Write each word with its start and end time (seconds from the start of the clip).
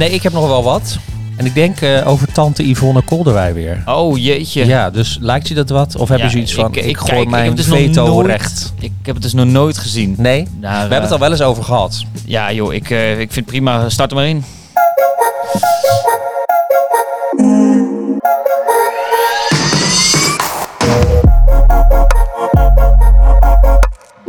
Nee, 0.00 0.10
ik 0.10 0.22
heb 0.22 0.32
nog 0.32 0.46
wel 0.46 0.62
wat. 0.62 0.98
En 1.36 1.46
ik 1.46 1.54
denk 1.54 1.80
eh, 1.80 2.08
over 2.08 2.32
tante 2.32 2.68
Yvonne 2.68 3.02
Kolderwij 3.02 3.54
weer. 3.54 3.82
Oh 3.86 4.18
jeetje. 4.18 4.66
Ja, 4.66 4.90
dus 4.90 5.18
lijkt 5.20 5.48
je 5.48 5.54
dat 5.54 5.68
wat? 5.68 5.96
Of 5.96 6.08
heb 6.08 6.18
je 6.18 6.24
Ja, 6.24 6.30
zoiets 6.30 6.54
van, 6.54 6.66
ik, 6.74 6.76
ik- 6.76 6.96
gooi 6.96 7.10
kijk, 7.10 7.22
ik 7.22 7.28
mijn 7.28 7.54
dus 7.54 7.66
nog 7.66 7.78
veto 7.78 8.06
nooit- 8.06 8.26
recht? 8.26 8.72
Ik 8.78 8.92
heb 9.02 9.14
het 9.14 9.22
dus 9.24 9.32
nog 9.32 9.46
nooit 9.46 9.78
gezien. 9.78 10.14
Nee? 10.18 10.48
We 10.60 10.66
hebben 10.66 11.00
het 11.02 11.10
al 11.12 11.18
wel 11.18 11.30
eens 11.30 11.40
over 11.42 11.64
gehad. 11.64 12.04
Ja 12.26 12.52
joh, 12.52 12.74
ik, 12.74 12.90
eh, 12.90 13.10
ik 13.10 13.16
vind 13.32 13.34
het 13.34 13.44
prima. 13.44 13.88
Start 13.88 14.10
er 14.10 14.16
maar 14.16 14.26
in. 14.26 14.44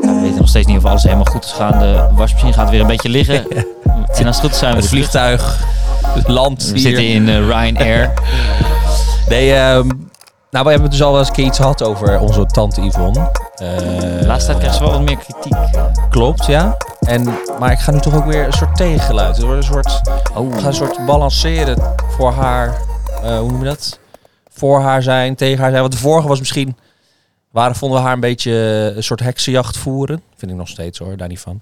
Ja, 0.02 0.14
we 0.14 0.20
weten 0.22 0.38
nog 0.38 0.48
steeds 0.48 0.68
niet 0.68 0.78
of 0.78 0.86
alles 0.86 1.04
helemaal 1.04 1.26
goed 1.26 1.44
is 1.46 1.52
gaan. 1.52 1.80
De 1.80 2.08
wasmachine 2.12 2.54
gaat 2.54 2.70
weer 2.70 2.82
een 2.82 2.88
beetje 2.88 3.10
liggen. 3.10 3.46
En 4.18 4.28
als 4.28 4.36
het 4.36 4.46
goed 4.46 4.52
is 4.54 4.58
zijn 4.60 4.74
we 4.76 4.80
Het 4.80 4.90
vliegtuig, 4.90 5.64
het 6.08 6.28
land 6.28 6.64
We 6.64 6.70
hier. 6.72 6.80
zitten 6.80 7.08
in 7.08 7.30
eh, 7.30 7.38
Ryanair. 7.38 8.14
Nee, 9.30 9.54
ehm, 9.54 9.88
nou, 10.52 10.66
we 10.66 10.72
hebben 10.72 10.82
het 10.82 10.92
dus 10.92 11.02
al 11.04 11.10
wel 11.12 11.20
eens 11.20 11.28
een 11.28 11.34
keer 11.36 11.46
iets 11.46 11.58
gehad 11.58 11.84
over 11.84 12.20
onze 12.20 12.46
tante 12.46 12.82
Yvonne. 12.82 13.20
Eh, 13.56 13.68
De 13.78 14.24
laatste 14.26 14.46
tijd 14.46 14.58
krijgen 14.58 14.74
ze 14.74 14.80
wel 14.80 14.92
wat 14.92 15.02
meer 15.02 15.18
kritiek. 15.18 15.56
Klopt, 16.10 16.46
ja. 16.46 16.78
En, 17.00 17.38
maar 17.60 17.72
ik 17.72 17.80
ga 17.80 17.92
nu 17.92 18.00
toch 18.00 18.16
ook 18.16 18.26
weer 18.26 18.46
een 18.46 18.54
soort 18.54 18.76
tegengeluid. 18.76 19.38
Er 19.38 19.44
wordt 19.46 19.58
een 19.58 19.74
soort, 19.74 20.02
Oh. 20.36 20.54
ik 20.54 20.60
ga 20.60 20.68
een 20.68 20.74
soort 20.74 21.06
balanceren 21.06 21.78
voor 22.18 22.32
haar. 22.34 22.78
eh, 23.24 23.38
hoe 23.40 23.52
noem 23.52 23.60
je 23.60 23.66
dat? 23.66 24.00
Voor 24.54 24.82
haar 24.82 25.04
zijn, 25.04 25.36
tegen 25.36 25.60
haar 25.60 25.70
zijn. 25.70 25.82
Want 25.82 25.94
de 25.94 26.00
vorige 26.00 26.28
was 26.28 26.40
misschien. 26.40 26.78
Waren, 27.52 27.76
vonden 27.76 27.98
we 28.00 28.04
haar 28.06 28.14
een 28.14 28.20
beetje 28.20 28.52
een 28.96 29.04
soort 29.04 29.20
heksenjacht 29.20 29.78
voeren. 29.78 30.22
Vind 30.38 30.52
ik 30.52 30.58
nog 30.58 30.68
steeds 30.68 31.00
hoor, 31.00 31.18
daar 31.18 31.28
niet 31.28 31.40
van. 31.40 31.62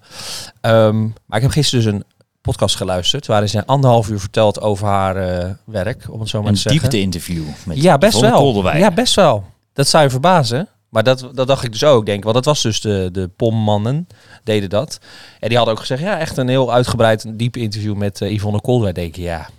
Ehm, 0.62 1.02
maar 1.02 1.38
ik 1.38 1.42
heb 1.42 1.52
gisteren 1.52 1.84
dus 1.86 1.94
een 1.94 2.04
podcast 2.44 2.76
geluisterd. 2.76 3.28
Waarin 3.28 3.50
ze 3.50 3.66
anderhalf 3.66 4.10
uur 4.10 4.20
verteld 4.20 4.62
over 4.62 4.88
haar 4.88 5.16
eh, 5.16 5.50
werk, 5.66 6.06
om 6.10 6.20
het 6.20 6.30
zo 6.30 6.40
maar 6.40 6.48
Een 6.50 6.56
te 6.56 6.62
zeggen. 6.62 6.82
diepte-interview. 6.82 7.44
met 7.66 7.82
Ja, 7.82 7.98
best 7.98 8.20
wel. 8.20 8.40
Kolderwijk. 8.40 8.78
Ja, 8.78 8.92
best 8.92 9.16
wel. 9.16 9.44
Dat 9.74 9.88
zou 9.88 10.04
je 10.04 10.10
verbazen. 10.10 10.68
Maar 10.90 11.04
dat, 11.04 11.30
dat 11.34 11.48
dacht 11.48 11.64
ik 11.64 11.72
dus 11.72 11.84
ook, 11.84 12.06
denk 12.06 12.18
ik. 12.18 12.24
Want 12.24 12.36
dat 12.36 12.46
was 12.46 12.62
dus 12.62 12.82
de, 12.82 13.10
de 13.12 13.28
pommannen 13.28 14.08
deden 14.44 14.70
dat. 14.70 15.00
En 15.40 15.48
die 15.48 15.58
hadden 15.58 15.76
ook 15.76 15.80
gezegd, 15.80 16.02
ja, 16.02 16.20
echt 16.20 16.38
een 16.38 16.48
heel 16.48 16.74
uitgebreid, 16.74 17.24
een 17.24 17.38
diep 17.38 17.58
interview 17.58 17.96
met 17.96 18.22
eh, 18.22 18.34
Yvonne 18.34 18.62
Koolwijk. 18.62 18.96
Denk 18.96 19.16
ik, 19.16 19.24
ja, 19.24 19.50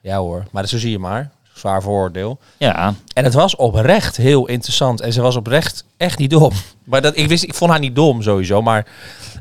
ja 0.00 0.18
hoor. 0.18 0.44
Maar 0.50 0.68
zo 0.68 0.78
zie 0.78 0.90
je 0.90 0.98
maar. 0.98 1.30
Zwaar 1.54 1.82
vooroordeel. 1.82 2.38
Ja, 2.58 2.94
En 3.14 3.24
het 3.24 3.34
was 3.34 3.56
oprecht 3.56 4.16
heel 4.16 4.46
interessant. 4.46 5.00
En 5.00 5.12
ze 5.12 5.20
was 5.20 5.36
oprecht 5.36 5.84
echt 5.96 6.18
niet 6.18 6.30
dom. 6.30 6.52
Maar 6.84 7.02
dat, 7.02 7.16
ik, 7.16 7.28
wist, 7.28 7.42
ik 7.42 7.54
vond 7.54 7.70
haar 7.70 7.80
niet 7.80 7.94
dom 7.94 8.22
sowieso. 8.22 8.62
Maar 8.62 8.86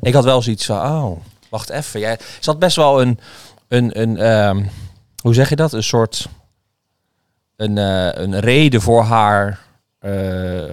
ik 0.02 0.14
had 0.14 0.24
wel 0.24 0.42
zoiets 0.42 0.66
van, 0.66 0.78
oh, 0.78 1.20
wacht 1.54 1.70
even. 1.70 2.00
Jij, 2.00 2.20
had 2.42 2.60
best 2.60 2.76
wel 2.76 3.02
een, 3.02 3.20
een, 3.68 4.02
een 4.02 4.18
ehm, 4.18 4.64
hoe 5.22 5.34
zeg 5.34 5.50
je 5.50 5.56
dat? 5.56 5.74
Een 5.74 5.84
soort, 5.84 6.28
een, 7.56 7.78
eh, 7.78 8.10
een 8.24 8.40
reden 8.40 8.82
voor 8.82 9.04
haar, 9.04 9.60
eh, 10.00 10.12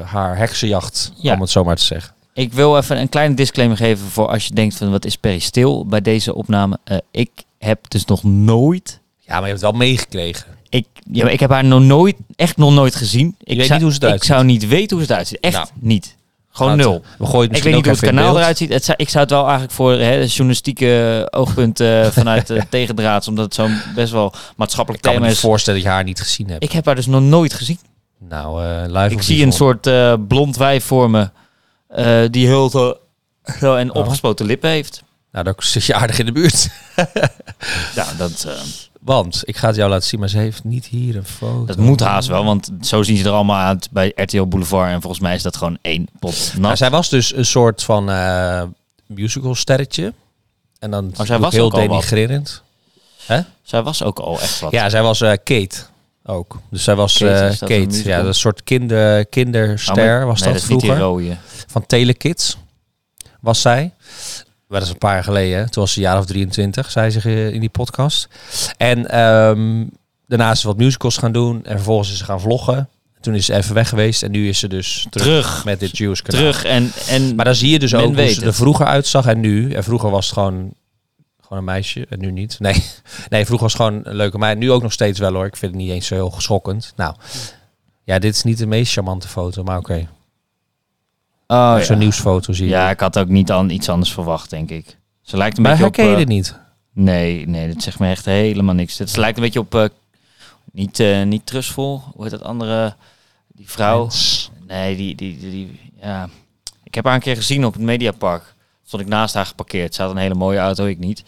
haar 0.05 0.36
heksenjacht, 0.36 1.12
Ja. 1.17 1.34
om 1.34 1.41
het 1.41 1.51
zo 1.51 1.64
maar 1.64 1.77
te 1.77 1.83
zeggen. 1.83 2.14
Ik 2.33 2.53
wil 2.53 2.77
even 2.77 2.98
een 3.01 3.08
kleine 3.08 3.34
disclaimer 3.34 3.77
geven 3.77 4.06
voor 4.06 4.28
als 4.28 4.47
je 4.47 4.55
denkt 4.55 4.77
van 4.77 4.91
wat 4.91 5.05
is 5.05 5.17
Perry 5.17 5.39
stil 5.39 5.86
bij 5.86 6.01
deze 6.01 6.34
opname. 6.34 6.78
Eh, 6.84 6.97
ik 7.11 7.31
heb 7.58 7.91
dus 7.91 8.05
nog 8.05 8.23
nooit, 8.23 9.01
Ja, 9.19 9.33
maar 9.33 9.41
je 9.42 9.48
hebt 9.48 9.61
het 9.61 9.70
wel 9.70 9.81
meegekregen. 9.81 10.47
ik, 10.69 10.86
ja, 11.12 11.23
maar 11.25 11.33
ik 11.33 11.41
heb 11.41 11.51
haar 11.51 11.64
nog 11.64 11.83
nooit, 11.83 12.17
echt 12.36 12.56
nog 12.56 12.73
nooit 12.73 12.95
gezien. 12.95 13.34
Ik 13.42 13.56
weet 13.56 13.67
zou, 13.67 13.73
niet 13.78 13.83
hoe 13.83 13.92
ze 13.92 14.01
eruit 14.03 14.14
Ik 14.23 14.25
zou 14.28 14.45
niet 14.45 14.69
weten 14.69 14.97
hoe 14.97 15.06
ze 15.06 15.12
eruit 15.12 15.28
ziet. 15.28 15.41
Echt 15.41 15.55
Nou. 15.55 15.69
niet. 15.75 16.17
Gewoon 16.52 16.76
nul. 16.76 17.02
We 17.18 17.26
gooien 17.26 17.48
het 17.48 17.56
Ik 17.56 17.62
weet 17.64 17.74
niet 17.74 17.84
hoe 17.84 17.94
het 17.94 18.02
kanaal 18.04 18.38
eruit 18.38 18.56
ziet. 18.56 18.72
Het 18.72 18.84
zou, 18.84 18.96
ik 19.00 19.08
zou 19.08 19.22
het 19.22 19.32
wel 19.32 19.42
eigenlijk 19.42 19.72
voor 19.72 19.92
hè, 19.92 20.14
journalistieke 20.18 21.26
oogpunt 21.30 21.80
eh, 21.80 22.06
vanuit 22.20 22.50
uh, 22.50 22.62
tegendraads, 22.68 23.28
omdat 23.28 23.44
het 23.44 23.54
zo'n 23.54 23.80
best 23.94 24.12
wel 24.12 24.32
maatschappelijk 24.56 25.04
Ik 25.04 25.10
kan 25.10 25.12
me 25.12 25.18
thema 25.18 25.26
niet 25.32 25.36
is. 25.44 25.48
voorstellen 25.48 25.80
dat 25.80 25.88
je 25.88 25.94
haar 25.94 26.04
niet 26.04 26.20
gezien 26.20 26.48
hebt. 26.50 26.62
Ik 26.64 26.72
heb 26.72 26.86
haar 26.86 26.94
dus 26.94 27.06
nog 27.06 27.22
nooit 27.22 27.54
gezien. 27.54 27.78
nou, 28.18 28.64
eh 28.64 28.82
live 28.86 29.14
Ik 29.14 29.22
zie 29.22 29.44
een 29.44 29.52
soort 29.52 29.88
blond 30.28 30.56
wijf 30.56 30.84
voor 30.84 31.10
me, 31.10 31.30
die 32.30 32.46
heel 32.46 32.70
zo 32.70 32.94
en 33.74 33.90
Oh. 33.90 33.96
opgespoten 33.96 34.46
lippen 34.46 34.70
heeft. 34.70 35.02
Nou, 35.33 35.45
dan 35.45 35.55
zit 35.58 35.85
je 35.85 35.95
aardig 35.95 36.18
in 36.18 36.27
de 36.27 36.33
buurt. 36.33 36.68
Ja, 37.95 38.07
dat, 38.18 38.45
eh, 38.48 38.52
Want, 39.01 39.42
ik 39.45 39.57
ga 39.57 39.67
het 39.67 39.77
jou 39.77 39.91
laten 39.91 40.08
zien, 40.08 40.20
maar 40.20 40.29
ze 40.29 40.39
heeft 40.39 40.64
niet 40.64 40.86
hier 40.86 41.17
een 41.17 41.24
foto. 41.24 41.64
dat 41.64 41.77
moet 41.77 42.01
haast 42.01 42.29
wel, 42.29 42.45
want 42.45 42.70
zo 42.80 43.02
zien 43.02 43.17
ze 43.17 43.24
er 43.24 43.30
allemaal 43.30 43.67
uit 43.67 43.89
bij 43.90 44.13
RTL 44.14 44.42
Boulevard. 44.45 44.90
En 44.92 45.01
volgens 45.01 45.23
mij 45.23 45.35
is 45.35 45.42
dat 45.42 45.57
gewoon 45.57 45.79
één 45.83 46.08
pot 46.19 46.48
Nou, 46.52 46.61
nat. 46.61 46.79
zij 46.79 46.90
was 46.90 47.08
dus 47.08 47.35
een 47.35 47.45
soort 47.46 47.83
van 47.83 48.11
eh 48.11 48.63
musical 49.07 49.55
sterretje. 49.55 50.13
En 50.79 50.90
dan 50.90 51.11
zij 51.14 51.24
doe 51.27 51.35
ik 51.36 51.42
was 51.42 51.52
heel 51.52 51.64
ook 51.64 51.74
denigrerend. 51.74 52.63
Zij 53.63 53.83
was 53.83 54.02
ook 54.02 54.19
al 54.19 54.40
echt 54.40 54.61
wat. 54.61 54.73
Ja, 54.73 54.89
zij 54.89 55.02
was 55.02 55.20
eh, 55.20 55.30
Kate 55.45 55.77
ook. 56.24 56.58
Dus 56.70 56.85
zij 56.85 56.95
was 56.95 57.19
Kate, 57.19 57.57
dat 57.58 57.58
Kate. 57.58 58.08
Ja, 58.08 58.23
dat 58.23 58.36
soort 58.36 58.63
kinder, 58.64 59.19
Oh, 59.19 59.24
kinderster 59.30 59.95
maar- 59.96 60.27
was 60.27 60.40
nee, 60.40 60.52
dat 60.52 60.63
vroeger. 60.63 61.39
Van 61.67 61.86
Telekids 61.86 62.57
was 63.40 63.61
zij. 63.61 63.92
Dat 64.79 64.83
is 64.83 64.89
een 64.89 64.98
paar 64.98 65.14
jaar 65.14 65.25
geleden. 65.25 65.58
hè. 65.58 65.69
Toen 65.69 65.83
was 65.83 65.92
ze 65.92 65.98
een 65.98 66.05
jaar 66.05 66.19
of 66.19 66.27
23, 66.27 66.91
zei 66.91 67.11
ze 67.11 67.20
eh, 67.20 67.53
in 67.53 67.61
die 67.61 67.69
podcast. 67.69 68.29
En 68.77 69.11
ehm, 69.11 69.85
daarna 70.27 70.51
is 70.51 70.61
ze 70.61 70.67
wat 70.67 70.77
musicals 70.77 71.17
gaan 71.17 71.33
doen. 71.33 71.64
En 71.64 71.77
vervolgens 71.77 72.11
is 72.13 72.19
ze 72.19 72.25
gaan 72.25 72.41
vloggen. 72.41 72.89
Toen 73.20 73.35
is 73.35 73.45
ze 73.47 73.55
even 73.55 73.75
weg 73.75 73.89
geweest. 73.89 74.23
En 74.23 74.31
nu 74.31 74.48
is 74.48 74.58
ze 74.58 74.69
dus 74.69 75.07
terug, 75.11 75.27
Terug. 75.27 75.64
met 75.64 75.81
dit 75.81 75.97
Jewish 75.98 76.20
kanaal. 76.20 76.41
Terug 76.41 76.64
en, 76.64 76.91
en 77.08 77.35
Maar 77.35 77.45
dan 77.45 77.55
zie 77.55 77.70
je 77.70 77.79
dus 77.79 77.95
ook 77.95 78.14
hoe 78.17 78.29
ze 78.29 78.45
er 78.45 78.55
vroeger 78.55 78.86
uitzag 78.86 79.27
en 79.27 79.41
nu. 79.41 79.73
En 79.73 79.85
vroeger 79.85 80.11
was 80.11 80.25
het 80.25 80.35
gewoon, 80.35 80.73
gewoon 81.42 81.58
een 81.58 81.64
meisje 81.64 82.07
en 82.08 82.20
nu 82.20 82.31
niet. 82.31 82.57
Nee, 82.58 82.75
nee, 83.29 83.45
vroeger 83.45 83.69
was 83.69 83.73
het 83.73 83.83
gewoon 83.83 84.01
een 84.05 84.17
leuke 84.17 84.39
meid. 84.39 84.58
Nu 84.58 84.70
ook 84.73 84.83
nog 84.83 84.92
steeds 84.92 85.19
wel 85.19 85.33
hoor. 85.33 85.47
Ik 85.47 85.57
vind 85.57 85.73
het 85.73 85.81
niet 85.81 85.91
eens 85.91 86.07
zo 86.07 86.14
heel 86.14 86.35
schokkend. 86.39 86.92
Nou, 86.97 87.14
ja, 88.05 88.19
dit 88.19 88.35
is 88.35 88.42
niet 88.42 88.58
de 88.58 88.67
meest 88.67 88.92
charmante 88.92 89.29
foto, 89.29 89.63
maar 89.63 89.79
oké. 89.79 90.08
Oh, 91.50 91.77
Zo'n 91.78 91.96
ja. 91.96 92.02
nieuwsfoto 92.02 92.52
zie 92.52 92.64
je. 92.64 92.70
ja, 92.70 92.90
ik 92.90 93.00
had 93.00 93.18
ook 93.18 93.28
niet 93.28 93.50
aan 93.50 93.70
iets 93.70 93.88
anders 93.88 94.12
verwacht, 94.12 94.50
denk 94.50 94.70
ik. 94.70 94.98
Ze 95.22 95.36
lijkt 95.36 95.56
een 95.56 95.62
maar 95.62 95.72
beetje 95.72 95.86
op... 95.86 95.94
herken 95.96 96.12
je 96.12 96.20
eh, 96.20 96.27
dit 96.27 96.36
niet? 96.36 96.58
Nee, 96.92 97.48
nee, 97.48 97.72
dat 97.74 97.83
zegt 97.83 97.98
me 97.98 98.08
echt 98.08 98.24
helemaal 98.24 98.74
niks. 98.74 98.98
Het 98.98 99.16
lijkt 99.16 99.36
een 99.36 99.42
beetje 99.42 99.60
op... 99.60 99.74
eh, 99.74 99.84
niet, 100.72 101.00
eh 101.00 101.22
niet 101.22 101.46
trustful. 101.46 102.02
Hoe 102.14 102.22
heet 102.22 102.30
dat 102.33 102.42
andere... 102.42 102.94
Die 103.55 103.70
vrouw... 103.70 103.98
Mens. 104.00 104.50
Nee, 104.66 104.96
die, 104.96 105.14
die, 105.14 105.39
die, 105.39 105.50
die- 105.50 105.80
ja. 106.02 106.28
Ik 106.84 106.94
heb 106.94 107.05
haar 107.05 107.14
een 107.14 107.20
keer 107.20 107.36
gezien 107.36 107.64
op 107.64 107.72
het 107.72 107.83
Mediapark. 107.83 108.55
Stond 108.86 109.02
ik 109.02 109.08
naast 109.08 109.34
haar 109.34 109.46
geparkeerd. 109.46 109.94
Ze 109.94 110.02
had 110.02 110.10
een 110.10 110.16
hele 110.16 110.34
mooie 110.34 110.58
auto, 110.58 110.84
ik 110.84 110.98
niet. 110.98 111.22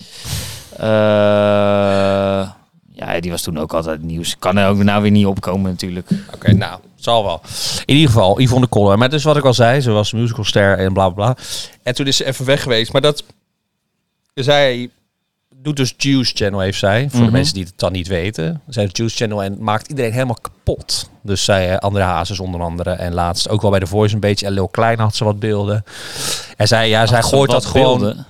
Eh, 0.77 2.51
ja, 3.15 3.21
die 3.21 3.31
was 3.31 3.43
toen 3.43 3.59
ook 3.59 3.73
altijd 3.75 4.03
nieuws. 4.03 4.37
Kan 4.39 4.57
er 4.57 4.69
ook 4.69 4.83
nou 4.83 5.03
weer 5.03 5.11
niet 5.11 5.27
opkomen 5.27 5.71
natuurlijk. 5.71 6.09
Oké, 6.35 6.53
nou, 6.53 6.81
zal 6.97 7.25
wel. 7.25 7.41
In 7.85 7.95
ieder 7.95 8.11
geval, 8.13 8.41
Yvonne 8.41 8.67
Koller. 8.67 8.99
Maar 8.99 9.11
dus 9.11 9.25
wat 9.25 9.37
ik 9.37 9.45
al 9.45 9.55
zei, 9.55 9.81
ze 9.81 9.91
was 9.91 10.13
musicalster 10.13 10.79
en 10.79 10.93
bla 10.93 11.09
bla 11.09 11.33
bla. 11.33 11.43
En 11.83 11.95
toen 11.95 12.07
is 12.07 12.17
ze 12.17 12.25
even 12.25 12.45
weg 12.45 12.63
geweest. 12.63 12.93
Maar 12.93 13.03
dat, 13.03 13.25
zij 14.35 14.91
doet 15.57 15.77
dus 15.77 15.95
Juice 15.97 16.33
Channel, 16.37 16.61
heeft 16.61 16.79
zij. 16.79 17.07
Voor 17.11 17.19
Mhm. 17.21 17.27
de 17.29 17.33
mensen 17.33 17.55
die 17.55 17.65
het 17.65 17.73
dan 17.77 17.93
niet 17.93 18.09
weten. 18.09 18.61
Zij 18.69 18.83
heeft 18.83 18.97
Juice 18.97 19.17
Channel 19.17 19.43
en 19.43 19.57
maakt 19.61 19.89
iedereen 19.89 20.13
helemaal 20.13 20.39
kapot. 20.41 21.11
Dus 21.23 21.45
zij, 21.45 21.71
eh, 21.71 21.77
André 21.79 22.03
Hazes 22.03 22.41
onder 22.41 22.61
andere. 22.61 22.91
En 22.91 23.15
laatst 23.15 23.49
ook 23.49 23.63
wel 23.63 23.71
bij 23.71 23.81
The 23.81 23.87
Voice 23.87 24.15
een 24.15 24.21
beetje. 24.21 24.47
En 24.47 24.53
Lil 24.53 24.69
Klein 24.69 24.99
had 24.99 25.17
ze 25.17 25.25
wat 25.25 25.39
beelden. 25.39 25.85
En 26.57 26.69
zij, 26.69 26.89
ja, 26.89 27.07
zij 27.07 27.21
Had 27.21 27.29
gooit 27.29 27.51
dat 27.51 27.65
gewoon... 27.65 28.25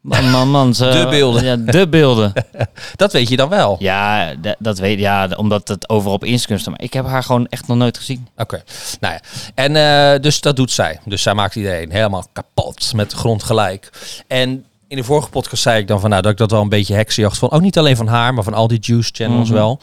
Man, 0.00 0.30
man, 0.30 0.50
man. 0.50 0.74
Ze, 0.74 0.84
De 0.88 1.06
beelden. 1.10 1.44
Ja, 1.44 1.56
de 1.56 1.88
beelden. 1.88 2.32
Dat 2.96 3.12
weet 3.12 3.28
je 3.28 3.36
dan 3.36 3.48
wel. 3.48 3.76
Ja, 3.78 4.34
dat 4.58 4.78
weet 4.78 4.98
ja, 4.98 5.28
omdat 5.36 5.68
het 5.68 5.88
overal 5.88 6.14
op 6.14 6.24
Instagram 6.24 6.58
staat. 6.58 6.72
Maar 6.74 6.82
ik 6.82 6.92
heb 6.92 7.06
haar 7.06 7.22
gewoon 7.22 7.46
echt 7.46 7.66
nog 7.66 7.76
nooit 7.76 7.98
gezien. 7.98 8.28
Oké, 8.36 8.62
nou 9.00 9.14
ja. 9.14 9.20
En 9.54 9.76
eh, 9.76 10.20
dus 10.20 10.40
dat 10.40 10.56
doet 10.56 10.70
zij. 10.70 10.98
Dus 11.04 11.22
zij 11.22 11.34
maakt 11.34 11.54
iedereen 11.56 11.90
helemaal 11.90 12.24
kapot 12.32 12.92
met 12.94 13.10
de 13.10 13.16
grond 13.16 13.42
gelijk. 13.42 13.90
En 14.26 14.64
in 14.88 14.96
de 14.96 15.04
vorige 15.04 15.28
podcast 15.30 15.62
zei 15.62 15.80
ik 15.80 15.88
dan 15.88 16.00
van 16.00 16.10
nou 16.10 16.22
dat 16.22 16.32
ik 16.32 16.38
dat 16.38 16.50
wel 16.50 16.60
een 16.62 16.68
beetje 16.68 16.94
heksenjacht 16.94 17.38
vond. 17.38 17.52
Ook 17.52 17.60
niet 17.60 17.78
alleen 17.78 17.96
van 17.96 18.06
haar, 18.06 18.34
maar 18.34 18.44
van 18.44 18.54
al 18.54 18.68
die 18.68 18.78
juice 18.80 19.10
channels 19.14 19.48
Mhm. 19.48 19.56
wel. 19.58 19.80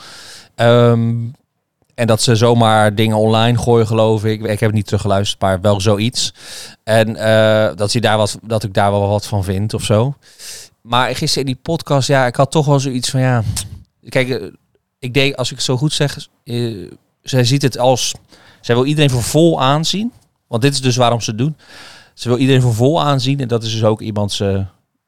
Ehm, 0.55 1.15
en 1.97 2.07
dat 2.07 2.21
ze 2.21 2.35
zomaar 2.35 2.95
dingen 2.95 3.17
online 3.17 3.57
gooien, 3.57 3.87
geloof 3.87 4.25
ik. 4.25 4.41
Ik 4.41 4.59
heb 4.59 4.59
het 4.59 4.73
niet 4.73 4.85
teruggeluisterd, 4.85 5.41
maar 5.41 5.61
wel 5.61 5.81
zoiets. 5.81 6.33
En 6.83 7.15
eh, 7.15 7.75
dat, 7.75 7.95
daar 7.99 8.17
wat, 8.17 8.39
dat 8.43 8.63
ik 8.63 8.73
daar 8.73 8.91
wel 8.91 9.07
wat 9.07 9.27
van 9.27 9.43
vind 9.43 9.73
of 9.73 9.83
zo. 9.83 10.15
Maar 10.81 11.15
gisteren 11.15 11.47
in 11.47 11.53
die 11.53 11.61
podcast, 11.61 12.07
ja, 12.07 12.25
ik 12.25 12.35
had 12.35 12.51
toch 12.51 12.65
wel 12.65 12.79
zoiets 12.79 13.09
van 13.09 13.19
ja. 13.19 13.43
Kijk, 14.09 14.29
eh, 14.29 14.47
ik 14.99 15.13
denk 15.13 15.35
als 15.35 15.49
ik 15.49 15.55
het 15.55 15.65
zo 15.65 15.77
goed 15.77 15.93
zeg, 15.93 16.27
eh, 16.43 16.91
zij 17.21 17.43
ziet 17.43 17.61
het 17.61 17.77
als. 17.77 18.13
Zij 18.61 18.75
wil 18.75 18.85
iedereen 18.85 19.09
voor 19.09 19.23
vol 19.23 19.61
aanzien. 19.61 20.11
Want 20.47 20.61
dit 20.61 20.73
is 20.73 20.81
dus 20.81 20.95
waarom 20.95 21.21
ze 21.21 21.35
doen. 21.35 21.57
Ze 22.13 22.29
wil 22.29 22.37
iedereen 22.37 22.61
voor 22.61 22.73
vol 22.73 23.01
aanzien. 23.01 23.39
En 23.39 23.47
dat 23.47 23.63
is 23.63 23.71
dus 23.71 23.83
ook 23.83 24.01
iemands 24.01 24.43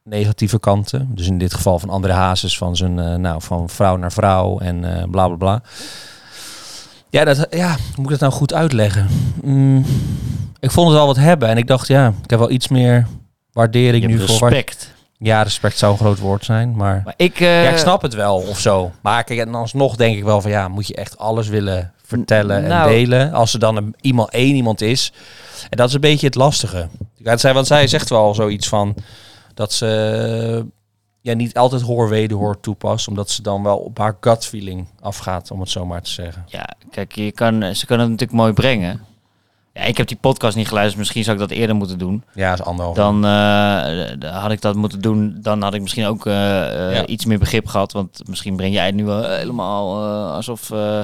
negatieve 0.03 0.59
kanten. 0.59 1.09
Dus 1.15 1.27
in 1.27 1.37
dit 1.37 1.53
geval 1.53 1.79
van 1.79 1.89
André 1.89 2.13
Hazes, 2.13 2.57
van 2.57 2.75
zijn 2.75 3.21
nou, 3.21 3.41
van 3.41 3.69
vrouw 3.69 3.95
naar 3.95 4.11
vrouw 4.11 4.59
en 4.59 5.07
bla 5.11 5.27
bla 5.27 5.35
bla. 5.35 5.61
Ja, 7.09 7.23
dat, 7.23 7.47
ja, 7.49 7.67
hoe 7.69 7.77
moet 7.95 8.05
ik 8.05 8.09
dat 8.09 8.19
nou 8.19 8.31
goed 8.33 8.53
uitleggen? 8.53 9.07
Mm, 9.43 9.85
ik 10.59 10.71
vond 10.71 10.87
het 10.87 10.97
wel 10.97 11.05
wat 11.05 11.15
hebben. 11.15 11.49
En 11.49 11.57
ik 11.57 11.67
dacht, 11.67 11.87
ja, 11.87 12.13
ik 12.23 12.29
heb 12.29 12.39
wel 12.39 12.51
iets 12.51 12.67
meer 12.67 13.07
waardering 13.51 14.05
nu 14.07 14.19
voor. 14.19 14.49
respect. 14.49 14.93
Ja, 15.17 15.41
respect 15.43 15.77
zou 15.77 15.91
een 15.91 15.97
groot 15.97 16.19
woord 16.19 16.45
zijn, 16.45 16.75
maar... 16.75 17.01
Maar 17.05 17.13
ik, 17.17 17.39
eh, 17.39 17.63
ja, 17.63 17.69
ik 17.69 17.77
snap 17.77 18.01
het 18.01 18.13
wel, 18.13 18.35
of 18.37 18.59
zo. 18.59 18.91
Maar 19.01 19.23
kijk, 19.23 19.39
en 19.39 19.55
alsnog 19.55 19.95
denk 19.95 20.17
ik 20.17 20.23
wel 20.23 20.41
van, 20.41 20.51
ja, 20.51 20.67
moet 20.67 20.87
je 20.87 20.95
echt 20.95 21.17
alles 21.17 21.47
willen 21.47 21.91
vertellen 22.03 22.63
en 22.63 22.67
Nou. 22.69 22.89
delen? 22.89 23.33
Als 23.33 23.53
er 23.53 23.59
dan 23.59 23.75
een, 23.75 23.95
iemand, 24.01 24.29
één 24.29 24.55
iemand 24.55 24.81
is. 24.81 25.13
En 25.69 25.77
dat 25.77 25.87
is 25.87 25.93
een 25.93 26.01
beetje 26.01 26.25
het 26.25 26.35
lastige. 26.35 26.87
Het 27.23 27.39
zij, 27.39 27.53
want 27.53 27.67
zij 27.67 27.87
zegt 27.87 28.09
wel 28.09 28.33
zoiets 28.35 28.67
van, 28.67 28.95
dat 29.53 29.73
ze 29.73 30.65
ja, 31.21 31.33
niet 31.33 31.57
altijd 31.57 31.81
hoor-wederhoor 31.81 32.59
toepast, 32.59 33.07
omdat 33.07 33.29
ze 33.29 33.41
dan 33.41 33.63
wel 33.63 33.77
op 33.77 33.97
haar 33.97 34.17
gut 34.21 34.45
feeling 34.45 34.87
afgaat, 35.01 35.51
om 35.51 35.59
het 35.59 35.69
zo 35.69 35.85
maar 35.85 36.01
te 36.01 36.09
zeggen. 36.09 36.43
Ja, 36.47 36.69
kijk, 36.91 37.15
je 37.15 37.31
kan, 37.31 37.53
ze 37.75 37.85
kunnen 37.85 38.05
het 38.09 38.15
natuurlijk 38.19 38.39
mooi 38.39 38.53
brengen. 38.53 39.01
Ja, 39.73 39.81
ik 39.81 39.97
heb 39.97 40.07
die 40.07 40.17
podcast 40.17 40.55
niet 40.55 40.67
geluisterd. 40.67 40.99
Misschien 40.99 41.23
zou 41.23 41.35
ik 41.35 41.41
dat 41.47 41.57
eerder 41.57 41.75
moeten 41.75 41.97
doen. 41.97 42.23
Ja, 42.33 42.49
dat 42.49 42.59
is 42.59 42.65
anderhalf. 42.65 42.95
Dan 42.95 43.25
eh, 43.25 44.03
d- 44.19 44.23
had 44.25 44.51
ik 44.51 44.61
dat 44.61 44.75
moeten 44.75 45.01
doen. 45.01 45.37
Dan 45.41 45.61
had 45.61 45.73
ik 45.73 45.81
misschien 45.81 46.05
ook 46.05 46.25
eh, 46.25 46.87
eh, 46.89 46.95
Ja. 46.95 47.05
iets 47.05 47.25
meer 47.25 47.39
begrip 47.39 47.67
gehad. 47.67 47.91
Want 47.91 48.21
misschien 48.27 48.55
breng 48.55 48.73
jij 48.73 48.85
het 48.85 48.95
nu 48.95 49.05
wel 49.05 49.23
helemaal 49.23 50.03
eh, 50.05 50.33
alsof... 50.35 50.71
eh, 50.71 50.99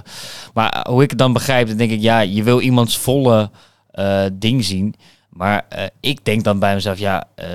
maar 0.53 0.85
hoe 0.89 1.03
ik 1.03 1.09
het 1.09 1.19
dan 1.19 1.33
begrijp, 1.33 1.67
dan 1.67 1.77
denk 1.77 1.91
ik... 1.91 2.01
Ja, 2.01 2.19
je 2.19 2.44
wil 2.44 2.59
iemands 2.59 2.97
volle 2.97 3.50
eh, 3.91 4.23
ding 4.33 4.63
zien. 4.65 4.95
Maar 5.29 5.65
eh, 5.69 5.83
ik 6.00 6.25
denk 6.25 6.44
dan 6.44 6.59
bij 6.59 6.73
mezelf... 6.73 6.97
Ja, 7.00 7.23
eh, 7.35 7.47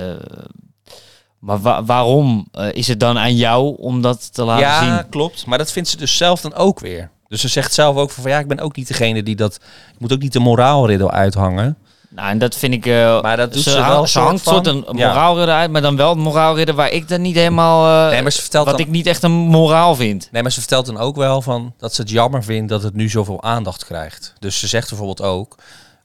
maar 1.41 1.59
wa- 1.61 1.83
waarom 1.83 2.47
eh, 2.51 2.67
is 2.73 2.87
het 2.87 2.99
dan 2.99 3.17
aan 3.17 3.35
jou 3.35 3.75
om 3.77 4.01
dat 4.01 4.33
te 4.33 4.43
laten 4.43 4.65
ja, 4.67 4.79
zien? 4.97 5.09
klopt. 5.09 5.45
Maar 5.45 5.57
dat 5.57 5.71
vindt 5.71 5.89
ze 5.89 5.97
dus 5.97 6.17
zelf 6.17 6.41
dan 6.41 6.53
ook 6.55 6.79
weer. 6.79 7.09
Dus 7.27 7.41
ze 7.41 7.47
zegt 7.47 7.73
zelf 7.73 7.95
ook 7.95 8.11
van, 8.11 8.31
ja, 8.31 8.39
ik 8.39 8.47
ben 8.47 8.59
ook 8.59 8.75
niet 8.75 8.87
degene 8.87 9.23
die 9.23 9.35
dat... 9.35 9.55
Ik 9.93 9.99
moet 9.99 10.13
ook 10.13 10.19
niet 10.21 10.33
de 10.33 10.39
moraalriddel 10.39 11.11
uithangen. 11.11 11.77
Nou, 12.09 12.29
en 12.29 12.37
dat 12.37 12.55
vind 12.55 12.73
ik... 12.73 12.85
eh, 12.85 13.21
Maar 13.21 13.37
dat 13.37 13.53
doet 13.53 13.63
ze, 13.63 13.81
wel 13.85 14.07
ze 14.07 14.19
hangt 14.19 14.43
soort 14.45 14.67
een 14.67 14.85
Ja. 14.93 15.07
moraalridder 15.07 15.55
uit, 15.55 15.71
maar 15.71 15.81
dan 15.81 15.95
wel 15.95 16.11
een 16.11 16.19
moraalridder 16.19 16.75
waar 16.75 16.89
ik 16.91 17.07
dan 17.07 17.21
niet 17.21 17.35
helemaal... 17.35 18.05
eh, 18.05 18.11
Nee, 18.11 18.21
maar 18.21 18.31
ze 18.31 18.41
vertelt 18.41 18.65
wat 18.65 18.77
dan... 18.77 18.85
ik 18.85 18.91
niet 18.91 19.05
echt 19.07 19.23
een 19.23 19.31
moraal 19.31 19.95
vind. 19.95 20.29
Nee, 20.31 20.41
maar 20.41 20.51
ze 20.51 20.59
vertelt 20.59 20.85
dan 20.85 20.97
ook 20.97 21.15
wel 21.15 21.41
van 21.41 21.73
dat 21.77 21.93
ze 21.93 22.01
het 22.01 22.09
jammer 22.09 22.43
vindt 22.43 22.69
dat 22.69 22.83
het 22.83 22.93
nu 22.95 23.09
zoveel 23.09 23.43
aandacht 23.43 23.85
krijgt. 23.85 24.33
Dus 24.39 24.59
ze 24.59 24.67
zegt 24.67 24.89
bijvoorbeeld 24.89 25.21
ook 25.21 25.55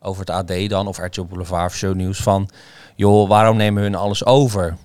over 0.01 0.21
het 0.21 0.31
AD 0.31 0.69
dan 0.69 0.87
of 0.87 0.99
RTL 0.99 1.23
Boulevard 1.25 1.71
of 1.71 1.77
Shownieuws 1.77 2.19
van, 2.19 2.49
joh, 2.97 3.29
waarom 3.29 3.57
nemen 3.57 3.83
hun 3.83 3.95
alles 3.95 4.25
over? 4.25 4.77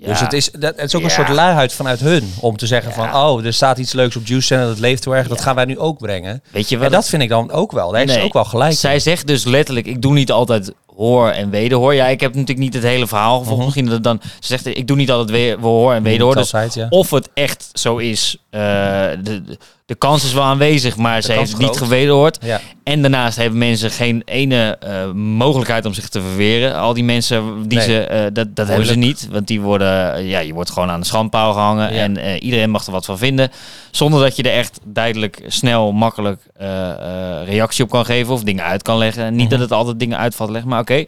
Ja. 0.00 0.06
Dus 0.06 0.20
het 0.20 0.32
is, 0.32 0.50
dat, 0.50 0.74
het 0.76 0.84
is 0.84 0.94
ook 0.94 1.02
een 1.02 1.10
soort 1.10 1.28
luiheid 1.28 1.72
vanuit 1.72 2.00
hun 2.00 2.32
om 2.40 2.56
te 2.56 2.66
zeggen 2.66 2.90
Ja. 2.90 2.94
van, 3.10 3.22
oh, 3.22 3.44
er 3.44 3.52
staat 3.52 3.78
iets 3.78 3.92
leuks 3.92 4.16
op 4.16 4.26
Juice 4.26 4.46
Channel, 4.46 4.68
dat 4.68 4.78
leeft 4.78 5.04
heel 5.04 5.16
erg, 5.16 5.28
dat 5.28 5.40
gaan 5.40 5.54
wij 5.54 5.64
nu 5.64 5.78
ook 5.78 5.98
brengen. 5.98 6.42
Weet 6.50 6.68
je 6.68 6.74
En 6.76 6.82
wat? 6.82 6.90
dat 6.92 7.08
vind 7.08 7.22
ik 7.22 7.28
dan 7.28 7.50
ook 7.50 7.72
wel. 7.72 7.90
Daar 7.92 8.04
Nee. 8.06 8.22
ook 8.22 8.32
wel 8.32 8.44
gelijk. 8.44 8.70
in. 8.70 8.76
Zij 8.76 8.98
zegt 8.98 9.26
dus 9.26 9.44
letterlijk, 9.44 9.86
ik 9.86 10.02
doe 10.02 10.12
niet 10.12 10.32
altijd 10.32 10.72
hoor 10.96 11.28
en 11.30 11.50
wederhoor. 11.50 11.94
Ja, 11.94 12.06
ik 12.06 12.20
heb 12.20 12.30
natuurlijk 12.30 12.58
niet 12.58 12.74
het 12.74 12.82
hele 12.82 13.06
verhaal 13.06 13.38
gevolgd. 13.38 13.56
Mhm. 13.56 13.64
Misschien 13.64 13.86
dat 13.88 14.02
dan... 14.02 14.20
Ze 14.22 14.46
zegt, 14.46 14.66
ik 14.66 14.86
doe 14.86 14.96
niet 14.96 15.10
altijd 15.10 15.30
we- 15.30 15.66
hoor 15.66 15.94
en 15.94 16.02
wederhoor. 16.02 16.34
Dus 16.34 16.54
Altijd, 16.54 16.86
of 16.90 17.10
het 17.10 17.28
echt 17.34 17.68
zo 17.72 17.96
is, 17.96 18.36
de, 18.58 19.40
de, 19.44 19.58
de 19.86 19.94
kans 19.94 20.24
is 20.24 20.32
wel 20.32 20.42
aanwezig, 20.42 20.96
maar 20.96 21.22
ze 21.22 21.32
heeft 21.32 21.58
niet 21.58 21.76
gewederhoord. 21.76 22.38
Ja. 22.42 22.60
En 22.84 23.00
daarnaast 23.02 23.36
hebben 23.36 23.58
mensen 23.58 23.90
geen 23.90 24.22
ene 24.24 24.76
eh, 24.80 25.10
mogelijkheid 25.12 25.86
om 25.86 25.94
zich 25.94 26.08
te 26.08 26.20
verweren. 26.20 26.74
Al 26.76 26.94
die 26.94 27.04
mensen, 27.04 27.68
die 27.68 27.78
Nee. 27.78 27.86
ze, 27.86 28.00
eh, 28.06 28.22
dat, 28.32 28.56
dat 28.56 28.68
hebben 28.68 28.86
ze 28.86 28.96
niet. 28.96 29.28
Want 29.30 29.46
die 29.46 29.60
worden, 29.60 30.14
eh, 30.14 30.28
ja, 30.30 30.38
je 30.38 30.52
wordt 30.52 30.70
gewoon 30.70 30.90
aan 30.90 31.00
de 31.00 31.06
schandpaal 31.06 31.52
gehangen. 31.52 31.94
Ja. 31.94 32.00
En 32.00 32.16
eh, 32.16 32.42
iedereen 32.42 32.70
mag 32.70 32.86
er 32.86 32.92
wat 32.92 33.04
van 33.04 33.18
vinden. 33.18 33.50
Zonder 33.90 34.20
dat 34.20 34.36
je 34.36 34.42
er 34.42 34.56
echt 34.58 34.80
duidelijk, 34.84 35.42
snel, 35.46 35.92
makkelijk 35.92 36.40
eh, 36.56 36.90
eh, 36.90 37.46
reactie 37.48 37.84
op 37.84 37.90
kan 37.90 38.04
geven. 38.04 38.32
Of 38.32 38.42
dingen 38.42 38.64
uit 38.64 38.82
kan 38.82 38.98
leggen. 38.98 39.30
Niet 39.34 39.40
Mhm. 39.40 39.50
dat 39.50 39.60
het 39.60 39.72
altijd 39.72 39.98
dingen 39.98 40.18
uitvalt 40.18 40.50
leggen, 40.50 40.70
maar 40.70 40.80
oké. 40.80 41.04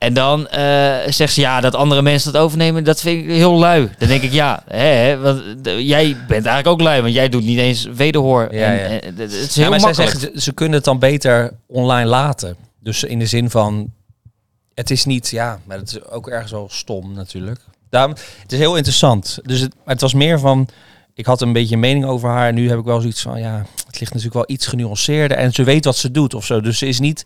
En 0.00 0.14
dan 0.14 0.48
eh, 0.48 0.96
zegt 1.12 1.32
ze 1.32 1.40
ja, 1.40 1.60
dat 1.60 1.74
andere 1.74 2.02
mensen 2.02 2.32
dat 2.32 2.42
overnemen, 2.42 2.84
dat 2.84 3.00
vind 3.00 3.24
ik 3.24 3.30
heel 3.30 3.58
lui. 3.58 3.88
Dan 3.98 4.08
denk 4.08 4.22
ik 4.22 4.32
ja, 4.32 4.62
hè, 4.68 4.78
hè, 4.86 5.18
want 5.18 5.42
jij 5.78 6.16
bent 6.28 6.46
eigenlijk 6.46 6.66
ook 6.66 6.80
lui, 6.80 7.02
want 7.02 7.14
jij 7.14 7.28
doet 7.28 7.44
niet 7.44 7.58
eens 7.58 7.84
wederhoor. 7.84 8.54
Ja, 8.54 8.66
en, 8.76 8.92
ja. 8.92 9.00
eh, 9.00 9.10
het 9.16 9.32
is 9.32 9.54
Ja, 9.54 9.60
heel 9.60 9.70
maar 9.70 9.80
zij 9.80 10.04
makkelijk. 10.04 10.32
ze- 10.34 10.40
ze 10.40 10.52
kunnen 10.52 10.74
het 10.74 10.84
dan 10.84 10.98
beter 10.98 11.52
online 11.66 12.08
laten. 12.08 12.56
Dus 12.82 13.04
in 13.04 13.18
de 13.18 13.26
zin 13.26 13.50
van, 13.50 13.92
het 14.74 14.90
is 14.90 15.04
niet, 15.04 15.28
ja, 15.28 15.60
maar 15.64 15.78
het 15.78 15.88
is 15.90 16.04
ook 16.04 16.28
ergens 16.28 16.50
wel 16.52 16.68
stom 16.70 17.12
natuurlijk. 17.14 17.60
Daarom, 17.90 18.10
het 18.42 18.52
is 18.52 18.58
heel 18.58 18.76
interessant. 18.76 19.38
Dus 19.42 19.60
het, 19.60 19.74
het 19.84 20.00
was 20.00 20.14
meer 20.14 20.38
van, 20.38 20.68
ik 21.20 21.26
had 21.26 21.40
een 21.40 21.52
beetje 21.52 21.74
een 21.74 21.80
mening 21.80 22.04
over 22.04 22.28
haar. 22.28 22.48
En 22.48 22.54
nu 22.54 22.68
heb 22.68 22.78
ik 22.78 22.84
wel 22.84 23.00
zoiets 23.00 23.22
van, 23.22 23.38
ja, 23.40 23.56
het 23.86 24.00
ligt 24.00 24.14
natuurlijk 24.14 24.34
wel 24.34 24.44
iets 24.56 24.66
genuanceerder. 24.66 25.36
En 25.36 25.52
ze 25.52 25.64
weet 25.64 25.84
wat 25.84 25.96
ze 25.96 26.10
doet 26.10 26.34
of 26.34 26.44
zo. 26.46 26.60
Dus 26.60 26.78
ze 26.78 26.86
is 26.86 27.00
niet, 27.00 27.24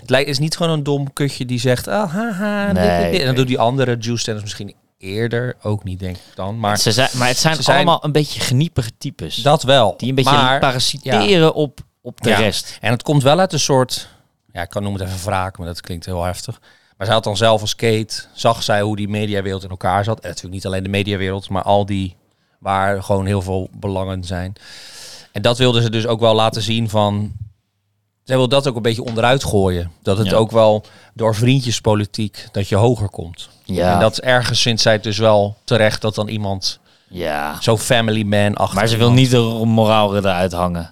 het 0.00 0.10
lijkt, 0.10 0.28
is 0.28 0.38
niet 0.38 0.56
gewoon 0.56 0.72
een 0.72 0.82
dom 0.82 1.12
kutje 1.12 1.44
die 1.44 1.58
zegt, 1.60 1.88
ah, 1.88 2.12
haha, 2.12 2.66
dit, 2.66 2.74
Nee, 2.82 3.02
dit, 3.02 3.10
dit. 3.10 3.20
En 3.20 3.26
dan 3.26 3.34
doet 3.34 3.46
die 3.46 3.58
andere 3.58 3.96
juice 4.00 4.24
tennis 4.24 4.42
misschien 4.42 4.74
eerder. 4.98 5.56
Ook 5.62 5.84
niet, 5.84 5.98
denk 5.98 6.16
ik 6.16 6.22
dan. 6.34 6.58
Maar 6.58 6.78
Ze 6.78 6.92
zijn, 6.92 7.08
maar 7.12 7.28
het 7.28 7.36
zijn, 7.36 7.56
Ze 7.56 7.62
zijn- 7.62 7.76
allemaal 7.76 8.04
een 8.04 8.12
beetje 8.12 8.40
geniepige 8.40 8.90
types. 8.98 9.36
dat 9.36 9.62
wel. 9.62 9.94
die 9.96 10.08
een 10.08 10.14
beetje 10.14 10.30
maar, 10.30 10.58
parasiteren 10.60 11.54
op, 11.54 11.80
op 12.02 12.20
de 12.20 12.28
Ja. 12.28 12.36
rest. 12.38 12.78
En 12.80 12.90
het 12.90 13.02
komt 13.02 13.22
wel 13.22 13.38
uit 13.38 13.52
een 13.52 13.60
soort, 13.60 14.08
ja, 14.52 14.62
ik 14.62 14.68
kan 14.68 14.82
noemen 14.82 15.00
het 15.00 15.10
even 15.10 15.24
wraak, 15.26 15.58
maar 15.58 15.66
dat 15.66 15.80
klinkt 15.80 16.04
heel 16.06 16.22
heftig. 16.24 16.60
Maar 16.96 17.06
zij 17.06 17.14
had 17.16 17.24
dan 17.24 17.36
zelf 17.36 17.60
als 17.60 17.76
Kate, 17.76 18.14
zag 18.32 18.62
zij 18.62 18.80
hoe 18.82 18.96
die 18.96 19.08
mediawereld 19.08 19.62
in 19.64 19.70
elkaar 19.70 20.04
zat. 20.04 20.20
En 20.20 20.28
natuurlijk 20.28 20.54
niet 20.54 20.66
alleen 20.66 20.82
de 20.82 20.88
mediawereld, 20.88 21.48
maar 21.48 21.62
al 21.62 21.86
die 21.86 22.16
waar 22.58 23.02
gewoon 23.02 23.26
heel 23.26 23.42
veel 23.42 23.68
belangen 23.72 24.24
zijn. 24.24 24.52
En 25.32 25.42
dat 25.42 25.58
wilde 25.58 25.82
ze 25.82 25.90
dus 25.90 26.06
ook 26.06 26.20
wel 26.20 26.34
laten 26.34 26.62
zien 26.62 26.88
van, 26.88 27.32
zij 28.24 28.36
wil 28.36 28.48
dat 28.48 28.68
ook 28.68 28.76
een 28.76 28.82
beetje 28.82 29.04
onderuit 29.04 29.44
gooien. 29.44 29.90
Dat 30.02 30.18
het 30.18 30.26
Ja. 30.30 30.36
ook 30.36 30.50
wel 30.50 30.84
door 31.14 31.34
vriendjespolitiek, 31.34 32.48
dat 32.52 32.68
je 32.68 32.76
hoger 32.76 33.08
komt. 33.08 33.48
Ja. 33.64 33.92
En 33.94 34.00
dat 34.00 34.12
is 34.12 34.20
ergens 34.20 34.62
vindt 34.62 34.80
zij 34.80 34.92
het 34.92 35.02
dus 35.02 35.18
wel 35.18 35.56
terecht 35.64 36.00
dat 36.00 36.14
dan 36.14 36.28
iemand 36.28 36.78
Ja. 37.08 37.60
zo 37.60 37.76
family 37.78 38.22
man 38.22 38.54
achter. 38.54 38.76
Maar 38.78 38.86
ze 38.86 38.96
wil 38.96 39.12
niet 39.12 39.30
de 39.30 39.40
moraalridder 39.64 40.32
uithangen. 40.32 40.90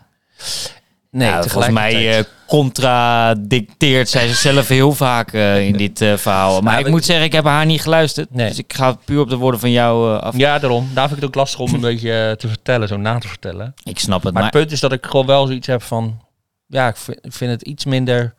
Nee, 1.10 1.30
Nou, 1.30 1.48
volgens 1.48 1.72
mij. 1.74 2.24
Contradicteert 2.46 4.08
zij 4.08 4.28
zichzelf 4.28 4.68
heel 4.68 4.92
vaak 4.92 5.32
eh, 5.32 5.66
in 5.66 5.76
dit 5.76 6.00
eh, 6.00 6.16
verhaal. 6.16 6.60
Maar 6.60 6.78
ik 6.78 6.88
moet 6.88 7.04
zeggen, 7.04 7.24
ik 7.24 7.32
heb 7.32 7.44
haar 7.44 7.66
niet 7.66 7.80
geluisterd. 7.80 8.34
Nee. 8.34 8.48
Dus 8.48 8.58
ik 8.58 8.72
ga 8.72 8.92
puur 9.04 9.20
op 9.20 9.28
de 9.28 9.36
woorden 9.36 9.60
van 9.60 9.70
jou 9.70 10.16
eh, 10.16 10.22
af. 10.22 10.36
Ja, 10.36 10.58
daarom. 10.58 10.88
Daar 10.94 11.08
vind 11.08 11.16
ik 11.16 11.22
het 11.22 11.24
ook 11.24 11.34
lastig 11.34 11.60
om 11.60 11.74
een 11.74 11.80
beetje 11.90 12.34
te 12.38 12.48
vertellen, 12.48 12.88
zo 12.88 12.96
na 12.96 13.18
te 13.18 13.28
vertellen. 13.28 13.74
Ik 13.84 13.98
snap 13.98 14.22
het. 14.22 14.32
Maar 14.32 14.42
Maar, 14.42 14.52
het 14.52 14.60
punt 14.60 14.72
is 14.72 14.80
dat 14.80 14.92
ik 14.92 15.06
gewoon 15.06 15.26
wel 15.26 15.46
zoiets 15.46 15.66
heb 15.66 15.82
van... 15.82 16.20
Ja, 16.66 16.88
ik 16.88 16.96
vind, 16.96 17.18
ik 17.22 17.32
vind 17.32 17.50
het 17.50 17.62
iets 17.62 17.84
minder... 17.84 18.34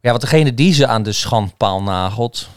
Ja, 0.00 0.10
want 0.10 0.20
degene 0.20 0.54
die 0.54 0.72
ze 0.72 0.86
aan 0.86 1.02
de 1.02 1.12
schandpaal 1.12 1.82
nagelt... 1.82 2.48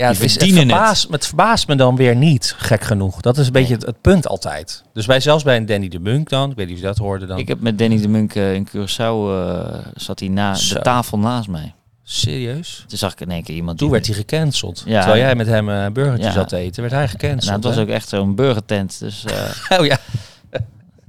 Ja, 0.00 0.06
Die 0.10 0.16
het, 0.16 0.24
is, 0.26 0.32
het, 0.34 0.42
verdienen 0.42 0.68
het. 0.68 0.76
verbaast, 0.76 1.08
het 1.10 1.26
verbaast 1.26 1.68
me 1.68 1.74
dan 1.74 1.96
weer 1.96 2.16
niet, 2.16 2.54
gek 2.58 2.82
genoeg. 2.82 3.20
Dat 3.20 3.38
is 3.38 3.46
een 3.46 3.52
beetje 3.52 3.74
het, 3.74 3.86
het 3.86 4.00
punt 4.00 4.26
altijd. 4.28 4.82
Dus 4.92 5.06
bij, 5.06 5.20
zelfs 5.20 5.44
bij 5.44 5.56
een 5.56 5.66
Danny 5.66 5.88
de 5.88 5.98
Munk 5.98 6.28
dan, 6.28 6.50
ik 6.50 6.56
weet 6.56 6.66
niet 6.66 6.74
of 6.74 6.80
je 6.80 6.86
dat 6.86 6.96
hoorde 6.98 7.26
dan. 7.26 7.38
ik 7.38 7.48
heb 7.48 7.60
met 7.60 7.78
Danny 7.78 8.00
de 8.00 8.08
Munk 8.08 8.34
eh, 8.34 8.54
in 8.54 8.68
Curaçao, 8.68 8.96
eh, 8.98 9.78
zat 9.94 10.20
hij 10.20 10.28
na 10.28 10.54
Zo. 10.54 10.74
de 10.74 10.80
tafel 10.80 11.18
naast 11.18 11.48
mij. 11.48 11.74
Serieus? 12.02 12.84
Toen 12.88 12.98
zag 12.98 13.12
ik 13.12 13.20
in 13.20 13.30
één 13.30 13.42
keer 13.42 13.54
iemand... 13.54 13.78
Toen 13.78 13.86
die- 13.86 13.96
werd 13.96 14.06
hij 14.08 14.16
gecanceld. 14.16 14.82
Ja. 14.86 15.00
Terwijl 15.00 15.22
jij 15.22 15.34
met 15.34 15.46
hem 15.46 15.70
eh, 15.70 15.82
een 15.84 15.92
burgertje 15.92 16.26
Ja. 16.26 16.32
zat 16.32 16.48
te 16.48 16.56
eten, 16.56 16.80
werd 16.82 16.94
hij 16.94 17.08
gecanceld. 17.08 17.42
Nou, 17.44 17.54
het 17.56 17.64
was 17.64 17.74
hè? 17.74 17.80
ook 17.80 17.88
echt 17.88 18.08
zo'n 18.08 18.34
burgertent. 18.34 18.98
Dus 19.00 19.24
Oh 19.78 19.86
ja. 19.86 19.98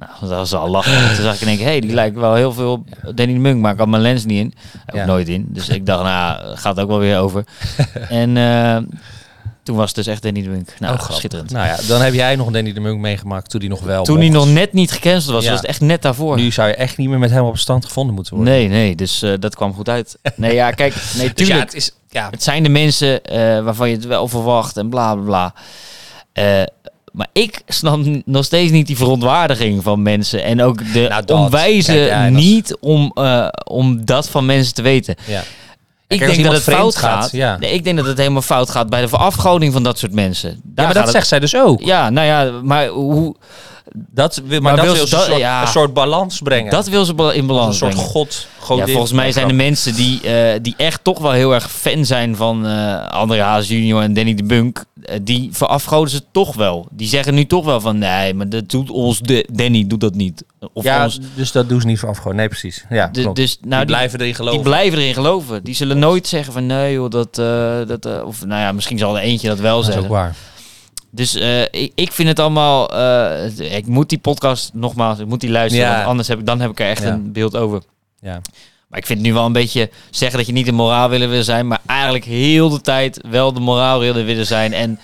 Nou, 0.01 0.11
dat 0.19 0.29
was 0.29 0.53
al 0.53 0.69
lachen. 0.69 1.15
Toen 1.15 1.23
zag 1.23 1.41
ik 1.41 1.59
hé, 1.59 1.63
hey, 1.65 1.79
die 1.79 1.93
lijkt 1.93 2.15
wel 2.15 2.33
heel 2.35 2.53
veel 2.53 2.71
op 2.71 2.87
Danny 3.15 3.33
de 3.33 3.39
Munk. 3.39 3.61
Maar 3.61 3.73
ik 3.73 3.79
had 3.79 3.87
mijn 3.87 4.01
lens 4.01 4.25
niet 4.25 4.39
in. 4.39 4.53
Heb 4.85 4.95
Ja. 4.95 5.05
nooit 5.05 5.27
in. 5.29 5.45
Dus 5.49 5.69
ik 5.69 5.85
dacht, 5.85 6.03
nou, 6.03 6.57
gaat 6.57 6.79
ook 6.79 6.87
wel 6.87 6.99
weer 6.99 7.17
over. 7.19 7.43
en 8.09 8.37
eh, 8.37 8.77
toen 9.63 9.75
was 9.75 9.85
het 9.87 9.95
dus 9.95 10.07
echt 10.07 10.21
Danny 10.21 10.41
de 10.41 10.49
Munk. 10.49 10.73
Nou, 10.79 10.93
Oh, 10.99 11.09
schitterend. 11.11 11.51
Nou 11.51 11.67
ja, 11.67 11.77
dan 11.87 12.01
heb 12.01 12.13
jij 12.13 12.35
nog 12.35 12.51
Danny 12.51 12.73
de 12.73 12.79
Munk 12.79 12.99
meegemaakt 12.99 13.49
toen 13.49 13.59
hij 13.59 13.69
nog 13.69 13.79
wel 13.81 14.03
Toen 14.03 14.19
hij 14.19 14.29
nog 14.29 14.47
net 14.47 14.73
niet 14.73 14.91
gecanceld 14.91 15.33
was, 15.35 15.43
Ja. 15.43 15.49
was 15.49 15.59
het 15.59 15.69
echt 15.69 15.81
net 15.81 16.01
daarvoor. 16.01 16.35
Nu 16.35 16.51
zou 16.51 16.67
je 16.67 16.75
echt 16.75 16.97
niet 16.97 17.09
meer 17.09 17.19
met 17.19 17.31
hem 17.31 17.43
op 17.43 17.57
stand 17.57 17.85
gevonden 17.85 18.15
moeten 18.15 18.35
worden. 18.35 18.53
Nee, 18.53 18.67
nee, 18.67 18.95
dus 18.95 19.21
eh, 19.21 19.33
dat 19.39 19.55
kwam 19.55 19.73
goed 19.73 19.89
uit. 19.89 20.17
Nee, 20.35 20.53
ja, 20.53 20.71
kijk, 20.71 20.93
nee, 20.95 21.03
Dus 21.13 21.21
ja, 21.27 21.33
tuurlijk. 21.33 21.59
het 21.59 21.73
is... 21.73 21.91
Ja, 22.09 22.27
Het 22.31 22.43
zijn 22.43 22.63
de 22.63 22.69
mensen 22.69 23.23
eh, 23.23 23.63
waarvan 23.63 23.89
je 23.89 23.95
het 23.95 24.05
wel 24.05 24.27
verwacht 24.27 24.77
en 24.77 24.89
bla 24.89 25.15
bla 25.15 25.23
bla. 25.23 25.53
Maar 27.11 27.27
ik 27.33 27.61
snap 27.67 27.99
nog 28.25 28.45
steeds 28.45 28.71
niet 28.71 28.87
die 28.87 28.97
verontwaardiging 28.97 29.83
van 29.83 30.01
mensen. 30.01 30.43
En 30.43 30.61
ook 30.61 30.93
de 30.93 31.05
Nou, 31.09 31.43
onwijze 31.43 31.91
Kijk, 31.93 32.07
ja, 32.09 32.29
niet 32.29 32.77
om, 32.79 33.11
eh, 33.13 33.47
om 33.63 34.05
dat 34.05 34.29
van 34.29 34.45
mensen 34.45 34.73
te 34.73 34.81
weten. 34.81 35.15
ja. 35.25 35.43
Ik 36.07 36.19
Kijk, 36.19 36.31
denk 36.31 36.43
dat 36.43 36.53
het 36.53 36.63
fout 36.63 36.95
gaat, 36.95 37.21
gaat. 37.21 37.31
ja. 37.31 37.57
Nee, 37.57 37.73
ik 37.73 37.83
denk 37.83 37.97
dat 37.97 38.05
het 38.05 38.17
helemaal 38.17 38.41
fout 38.41 38.69
gaat 38.69 38.89
bij 38.89 39.01
de 39.01 39.07
verafgoding 39.07 39.73
van 39.73 39.83
dat 39.83 39.99
soort 39.99 40.13
mensen. 40.13 40.49
Daar 40.49 40.59
ja, 40.75 40.83
maar 40.83 40.93
dat 40.93 41.03
het- 41.03 41.11
zegt 41.11 41.27
zij 41.27 41.39
dus 41.39 41.55
ook. 41.55 41.81
Ja, 41.81 42.09
nou 42.09 42.27
ja, 42.27 42.51
maar 42.63 42.87
hoe... 42.87 43.35
Dat 43.93 44.35
wil, 44.45 44.61
maar, 44.61 44.75
Maar 44.75 44.85
dat 44.85 44.95
wil 44.95 45.07
ze 45.07 45.15
een 45.15 45.21
soort, 45.23 45.37
ja. 45.39 45.61
een 45.61 45.67
soort 45.67 45.93
balans 45.93 46.39
brengen. 46.39 46.71
Dat 46.71 46.87
wil 46.87 47.05
ze 47.05 47.13
in 47.13 47.39
een 47.39 47.45
balans 47.47 47.77
soort 47.77 47.91
brengen. 47.93 48.09
god, 48.09 48.47
Ja, 48.59 48.65
godin. 48.65 48.87
volgens 48.87 49.11
mij 49.11 49.31
zijn 49.31 49.47
er 49.49 49.55
mensen 49.55 49.95
die, 49.95 50.21
eh, 50.21 50.59
die 50.61 50.73
echt 50.77 51.03
toch 51.03 51.19
wel 51.19 51.31
heel 51.31 51.53
erg 51.53 51.71
fan 51.71 52.05
zijn 52.05 52.35
van 52.35 52.65
eh 52.67 53.07
André 53.07 53.41
Haas 53.41 53.67
junior 53.67 54.01
en 54.01 54.13
Danny 54.13 54.33
de 54.33 54.43
Bunk. 54.43 54.83
Eh, 55.03 55.19
die 55.21 55.49
verafgoden 55.51 56.09
ze 56.09 56.21
toch 56.31 56.55
wel. 56.55 56.87
Die 56.91 57.07
zeggen 57.07 57.33
nu 57.33 57.45
toch 57.45 57.65
wel 57.65 57.81
van 57.81 57.97
nee, 57.97 58.33
maar 58.33 58.49
dat 58.49 58.69
doet 58.69 58.89
ons 58.89 59.19
de, 59.19 59.47
Danny 59.51 59.87
doet 59.87 59.99
dat 60.01 60.15
niet. 60.15 60.43
Of 60.73 60.83
Ja, 60.83 61.03
ons, 61.03 61.19
dus 61.35 61.51
dat 61.51 61.69
doen 61.69 61.81
ze 61.81 61.87
niet 61.87 61.99
gewoon. 61.99 62.35
Nee, 62.35 62.47
precies. 62.47 62.85
Ja, 62.89 63.07
de- 63.07 63.21
klopt. 63.21 63.35
dus 63.35 63.57
nou, 63.61 63.69
die 63.69 63.77
die, 63.79 63.85
blijven 63.95 64.19
erin 64.19 64.35
geloven. 64.35 64.57
die 64.61 64.69
blijven 64.69 64.99
erin 64.99 65.13
geloven. 65.13 65.63
Die 65.63 65.75
zullen 65.75 65.99
nooit 65.99 66.27
zeggen 66.27 66.53
van 66.53 66.65
nee 66.65 66.93
joh, 66.93 67.09
dat, 67.09 67.37
eh, 67.37 67.87
dat 67.87 68.05
eh, 68.05 68.25
of 68.25 68.45
nou 68.45 68.61
ja, 68.61 68.71
misschien 68.71 68.97
zal 68.97 69.17
er 69.17 69.23
eentje 69.23 69.47
dat 69.47 69.59
wel 69.59 69.75
dat 69.75 69.79
is 69.79 69.85
zeggen. 69.93 70.03
ook 70.03 70.11
waar. 70.17 70.35
Dus 71.11 71.35
ik, 71.71 71.91
ik 71.95 72.11
vind 72.11 72.27
het 72.27 72.39
allemaal. 72.39 72.95
ik 73.57 73.87
moet 73.87 74.09
die 74.09 74.17
podcast 74.19 74.71
nogmaals, 74.73 75.19
ik 75.19 75.25
moet 75.27 75.41
die 75.41 75.49
luisteren. 75.49 75.87
Ja. 75.87 75.95
Want 75.95 76.07
anders 76.07 76.27
heb 76.27 76.39
ik 76.39 76.45
dan 76.45 76.59
heb 76.61 76.71
ik 76.71 76.79
er 76.79 76.89
echt 76.89 77.03
Ja. 77.03 77.09
een 77.11 77.31
beeld 77.31 77.55
over. 77.55 77.81
Ja. 78.21 78.41
Maar 78.91 78.99
ik 78.99 79.05
vind 79.05 79.19
het 79.19 79.27
nu 79.27 79.33
wel 79.33 79.45
een 79.45 79.53
beetje 79.53 79.89
zeggen 80.09 80.37
dat 80.37 80.47
je 80.47 80.53
niet 80.53 80.65
de 80.65 80.71
moraal 80.71 81.09
willen 81.09 81.29
willen 81.29 81.45
zijn, 81.45 81.67
maar 81.67 81.79
eigenlijk 81.85 82.23
heel 82.25 82.69
de 82.69 82.81
tijd 82.81 83.21
wel 83.29 83.53
de 83.53 83.59
moraal 83.59 83.99
willen 83.99 84.25
willen 84.25 84.45
zijn 84.45 84.73
en 84.73 84.99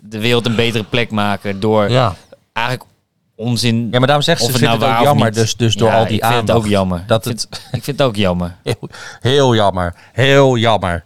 de 0.00 0.18
wereld 0.18 0.46
een 0.46 0.54
betere 0.54 0.84
plek 0.84 1.10
maken 1.10 1.60
door 1.60 1.90
Ja. 1.90 2.14
eigenlijk 2.52 2.88
onzin. 3.34 3.88
ja, 3.90 3.98
maar 3.98 4.06
daarom 4.06 4.24
zeggen 4.24 4.46
ze, 4.46 4.52
het 4.52 4.60
nou 4.60 4.78
het 4.82 4.98
ook 4.98 5.04
jammer. 5.04 5.32
Dus, 5.32 5.56
dus 5.56 5.74
door 5.74 5.88
Ja, 5.88 5.98
al 5.98 6.06
die 6.06 6.16
ik 6.16 6.24
vind 6.24 6.40
het 6.48 6.50
ook 6.50 6.66
jammer. 6.66 7.04
Dat 7.06 7.26
ik, 7.26 7.38
vind, 7.38 7.48
ik 7.72 7.84
vind 7.84 7.98
het 7.98 8.02
ook 8.02 8.16
jammer. 8.16 8.56
Heel, 8.62 8.88
heel 9.20 9.54
jammer. 9.54 9.94
Heel 10.12 10.56
jammer. 10.56 11.04